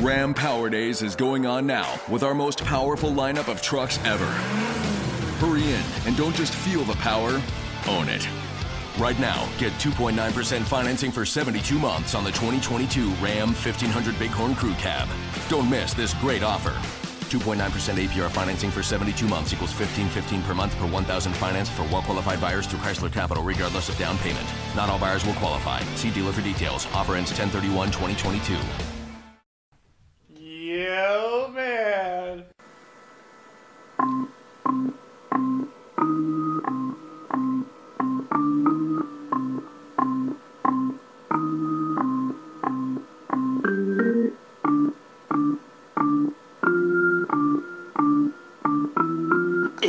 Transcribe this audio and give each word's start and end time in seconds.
Ram 0.00 0.32
Power 0.32 0.70
Days 0.70 1.02
is 1.02 1.16
going 1.16 1.44
on 1.44 1.66
now 1.66 1.98
with 2.08 2.22
our 2.22 2.34
most 2.34 2.64
powerful 2.64 3.10
lineup 3.10 3.48
of 3.48 3.60
trucks 3.60 3.98
ever. 4.04 4.26
Hurry 5.40 5.64
in 5.64 5.82
and 6.06 6.16
don't 6.16 6.36
just 6.36 6.54
feel 6.54 6.84
the 6.84 6.94
power, 6.94 7.42
own 7.88 8.08
it. 8.08 8.28
Right 8.96 9.18
now, 9.18 9.48
get 9.58 9.72
2.9% 9.72 10.62
financing 10.62 11.10
for 11.10 11.24
72 11.26 11.76
months 11.80 12.14
on 12.14 12.22
the 12.22 12.30
2022 12.30 13.10
Ram 13.14 13.48
1500 13.48 14.16
Bighorn 14.20 14.54
Crew 14.54 14.74
Cab. 14.74 15.08
Don't 15.48 15.68
miss 15.68 15.94
this 15.94 16.14
great 16.14 16.44
offer. 16.44 16.70
2.9% 17.28 17.58
APR 17.58 18.30
financing 18.30 18.70
for 18.70 18.84
72 18.84 19.26
months 19.26 19.52
equals 19.52 19.74
1515 19.74 20.42
per 20.44 20.54
month 20.54 20.76
per 20.78 20.86
1000 20.86 21.32
financed 21.34 21.72
for 21.72 21.82
well-qualified 21.84 22.40
buyers 22.40 22.68
through 22.68 22.78
Chrysler 22.78 23.12
Capital 23.12 23.42
regardless 23.42 23.88
of 23.88 23.98
down 23.98 24.16
payment. 24.18 24.46
Not 24.76 24.90
all 24.90 24.98
buyers 24.98 25.26
will 25.26 25.34
qualify. 25.34 25.80
See 25.96 26.10
dealer 26.10 26.32
for 26.32 26.42
details. 26.42 26.86
Offer 26.94 27.16
ends 27.16 27.30
1031 27.32 27.88
2022. 27.88 28.87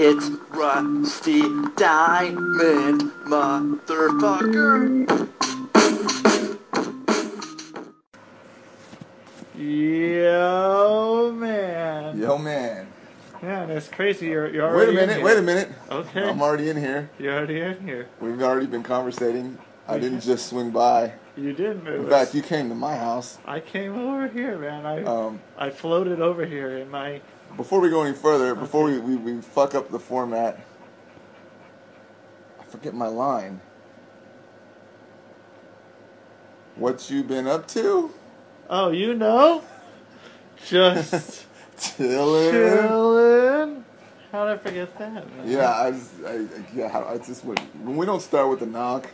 It's 0.02 0.30
Rusty 0.52 1.42
Diamond, 1.76 3.02
motherfucker. 3.28 5.06
Yo, 10.10 11.34
man. 11.36 12.18
Yo, 12.18 12.38
man. 12.38 12.88
Man, 13.42 13.70
it's 13.70 13.90
crazy. 13.90 14.28
You're, 14.28 14.50
you're 14.54 14.66
Wait 14.68 14.72
a 14.72 14.76
already 14.76 14.90
in 14.92 14.96
minute, 14.96 15.16
here. 15.18 15.26
wait 15.26 15.38
a 15.38 15.42
minute. 15.42 15.70
Okay. 15.92 16.24
I'm 16.24 16.42
already 16.42 16.70
in 16.70 16.78
here. 16.78 17.10
You're 17.20 17.34
already 17.36 17.60
in 17.60 17.82
here. 17.86 18.08
We've 18.22 18.42
already 18.42 18.68
been 18.68 18.84
conversating. 18.84 19.58
I 19.86 20.00
didn't 20.00 20.22
just 20.22 20.48
swing 20.48 20.72
by. 20.72 21.12
You 21.36 21.52
did 21.52 21.84
move. 21.84 22.06
In 22.06 22.10
fact, 22.10 22.34
you 22.34 22.42
came 22.42 22.70
to 22.70 22.76
my 22.76 22.96
house. 22.96 23.38
I 23.46 23.60
came 23.60 23.98
over 23.98 24.30
here, 24.30 24.58
man. 24.58 24.86
I 24.86 25.04
Um, 25.04 25.42
I 25.58 25.70
floated 25.70 26.22
over 26.22 26.46
here 26.46 26.78
in 26.78 26.90
my. 26.90 27.22
Before 27.58 27.80
we 27.80 27.90
go 27.90 28.04
any 28.04 28.16
further, 28.16 28.56
before 28.56 28.86
we, 28.86 29.00
we, 29.00 29.16
we 29.16 29.42
fuck 29.42 29.76
up 29.76 29.90
the 29.92 30.00
format, 30.00 30.60
I 32.60 32.64
forget 32.66 32.94
my 32.94 33.08
line. 33.08 33.60
What 36.76 37.10
you 37.10 37.24
been 37.24 37.48
up 37.48 37.68
to? 37.70 38.12
Oh, 38.70 38.92
you 38.92 39.14
know, 39.14 39.64
just 40.68 41.46
Chilling. 41.98 42.52
chilling. 42.52 43.86
How 44.32 44.46
did 44.46 44.54
I 44.54 44.58
forget 44.58 44.98
that? 45.00 45.14
Man? 45.38 45.48
Yeah, 45.50 45.72
I, 45.74 45.92
just, 45.92 46.12
I, 46.26 46.46
yeah, 46.74 47.06
I 47.08 47.18
just 47.18 47.44
when, 47.44 47.58
when 47.84 47.98
we 47.98 48.06
don't 48.06 48.22
start 48.22 48.50
with 48.50 48.60
the 48.60 48.66
knock, 48.68 49.10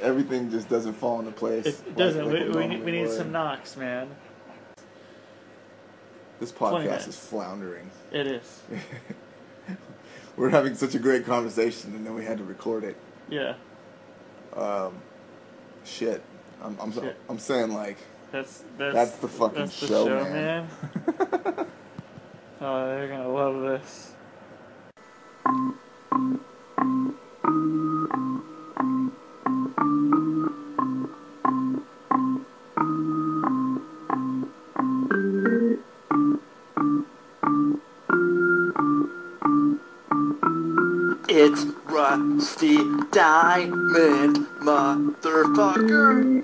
everything 0.00 0.50
just 0.50 0.68
doesn't 0.68 0.92
fall 0.92 1.18
into 1.20 1.32
place. 1.32 1.66
It 1.66 1.86
like- 1.86 1.96
doesn't. 1.96 2.26
like 2.26 2.54
we, 2.54 2.68
we, 2.68 2.76
we 2.82 2.92
need 2.92 3.10
some 3.10 3.32
knocks, 3.32 3.76
man. 3.76 4.08
This 6.40 6.50
podcast 6.50 7.06
is 7.06 7.16
floundering. 7.16 7.90
It 8.10 8.26
is. 8.26 8.62
We're 10.36 10.48
having 10.48 10.74
such 10.74 10.94
a 10.94 10.98
great 10.98 11.26
conversation, 11.26 11.94
and 11.94 12.06
then 12.06 12.14
we 12.14 12.24
had 12.24 12.38
to 12.38 12.44
record 12.44 12.82
it. 12.82 12.96
Yeah. 13.28 13.54
Um, 14.56 14.94
shit. 15.84 16.22
I'm, 16.62 16.78
I'm, 16.80 16.92
Shit. 16.92 17.16
I'm 17.28 17.38
saying 17.38 17.72
like 17.72 17.98
That's 18.32 18.64
that's 18.78 18.94
That's 18.94 19.16
the 19.16 19.28
fucking 19.28 19.58
that's 19.58 19.80
the 19.80 19.86
show, 19.86 20.06
show, 20.06 20.24
man. 20.24 20.32
man. 20.32 20.68
oh, 22.60 22.86
they're 22.86 23.08
gonna 23.08 23.28
love 23.28 23.60
this. 23.62 24.12
It's 41.32 41.64
Rusty 41.84 42.76
Diamond, 43.12 44.36
motherfucker. 44.64 46.42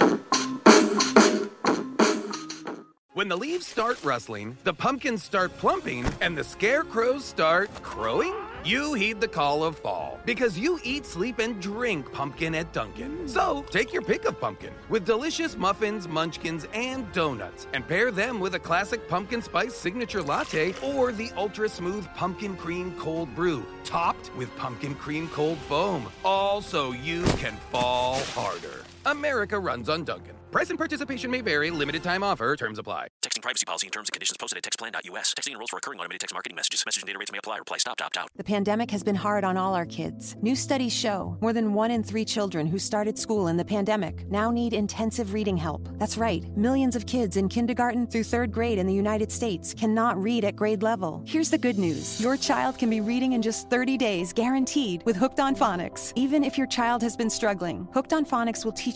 When 3.13 3.27
the 3.27 3.37
leaves 3.37 3.67
start 3.67 3.99
rustling, 4.05 4.57
the 4.63 4.73
pumpkins 4.73 5.25
start 5.25 5.51
plumping, 5.59 6.07
and 6.21 6.39
the 6.39 6.45
scarecrows 6.45 7.25
start 7.25 7.69
crowing, 7.83 8.33
you 8.67 8.95
heed 8.95 9.21
the 9.21 9.29
call 9.29 9.63
of 9.63 9.79
fall 9.79 10.19
because 10.25 10.59
you 10.59 10.81
eat, 10.83 11.07
sleep, 11.07 11.39
and 11.39 11.63
drink 11.63 12.11
pumpkin 12.13 12.55
at 12.55 12.73
Dunkin'. 12.73 13.17
Mm. 13.19 13.29
So 13.29 13.65
take 13.71 13.93
your 13.93 14.03
pick 14.03 14.25
of 14.25 14.41
pumpkin 14.41 14.73
with 14.89 15.05
delicious 15.05 15.57
muffins, 15.57 16.09
munchkins, 16.09 16.67
and 16.75 17.11
donuts, 17.13 17.69
and 17.73 17.87
pair 17.87 18.11
them 18.11 18.41
with 18.41 18.57
a 18.57 18.59
classic 18.59 19.09
pumpkin 19.09 19.41
spice 19.41 19.75
signature 19.75 20.23
latte 20.23 20.75
or 20.83 21.13
the 21.13 21.31
ultra 21.37 21.69
smooth 21.69 22.07
pumpkin 22.17 22.57
cream 22.57 22.93
cold 22.99 23.33
brew, 23.37 23.65
topped 23.85 24.35
with 24.37 24.55
pumpkin 24.57 24.97
cream 24.97 25.29
cold 25.29 25.59
foam, 25.59 26.11
all 26.25 26.61
so 26.61 26.91
you 26.91 27.23
can 27.39 27.57
fall 27.71 28.19
harder. 28.35 28.85
America 29.07 29.59
runs 29.59 29.89
on 29.89 30.03
Dunkin'. 30.03 30.35
Price 30.51 30.71
and 30.71 30.79
participation 30.79 31.31
may 31.31 31.43
vary. 31.43 31.71
Limited 31.71 32.03
time 32.03 32.23
offer. 32.23 32.57
Terms 32.57 32.79
apply. 32.79 33.09
Texting 33.23 33.43
privacy 33.43 33.67
policy 33.67 33.87
and 33.89 33.93
terms 33.93 34.09
and 34.09 34.13
conditions 34.15 34.39
posted 34.39 34.57
at 34.57 34.65
textplan.us. 34.65 35.35
Texting 35.35 35.53
enrolls 35.53 35.69
for 35.69 35.77
recurring 35.77 36.01
automated 36.01 36.21
text 36.21 36.35
marketing 36.35 36.57
messages. 36.57 36.83
Message 36.87 37.03
and 37.03 37.07
data 37.07 37.19
rates 37.19 37.31
may 37.31 37.39
apply. 37.39 37.59
Reply 37.59 37.77
stop, 37.77 38.01
opt 38.01 38.17
out. 38.17 38.29
The 38.37 38.45
pandemic 38.45 38.91
has 38.91 39.03
been 39.03 39.15
hard 39.15 39.45
on 39.45 39.57
all 39.59 39.75
our 39.75 39.85
kids. 39.85 40.35
New 40.41 40.57
studies 40.57 40.95
show 40.95 41.37
more 41.43 41.53
than 41.53 41.75
one 41.75 41.91
in 41.91 42.03
three 42.03 42.25
children 42.25 42.67
who 42.67 42.79
started 42.79 43.19
school 43.19 43.49
in 43.49 43.59
the 43.59 43.65
pandemic 43.65 44.31
now 44.31 44.51
need 44.51 44.73
intensive 44.73 45.35
reading 45.35 45.59
help. 45.59 45.89
That's 45.99 46.17
right, 46.17 46.45
millions 46.57 46.97
of 46.97 47.05
kids 47.05 47.37
in 47.37 47.51
kindergarten 47.51 48.07
through 48.07 48.25
third 48.25 48.51
grade 48.51 48.79
in 48.79 48.87
the 48.87 48.95
United 48.95 49.31
States 49.31 49.75
cannot 49.75 50.17
read 50.23 50.45
at 50.45 50.57
grade 50.57 50.83
level. 50.83 51.23
Here's 51.27 51.51
the 51.51 51.59
good 51.59 51.79
news 51.79 52.19
your 52.19 52.37
child 52.37 52.79
can 52.79 52.89
be 52.89 53.03
reading 53.03 53.33
in 53.33 53.43
just 53.43 53.69
30 53.69 53.99
days, 53.99 54.33
guaranteed, 54.33 55.03
with 55.05 55.17
Hooked 55.17 55.41
on 55.41 55.55
Phonics. 55.55 56.13
Even 56.17 56.43
if 56.43 56.57
your 56.57 56.67
child 56.67 57.03
has 57.03 57.15
been 57.15 57.29
struggling, 57.31 57.87
Hooked 57.93 58.13
on 58.13 58.25
Phonics 58.25 58.65
will 58.65 58.73
teach 58.73 58.96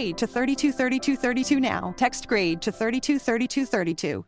grade 0.01 0.17
to 0.17 0.25
323232 0.25 1.59
now. 1.59 1.93
Text 1.95 2.27
grade 2.27 2.59
to 2.63 2.71
323232. 2.71 4.25